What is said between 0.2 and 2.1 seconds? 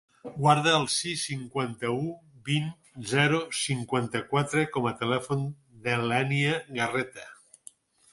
Guarda el sis, cinquanta-u,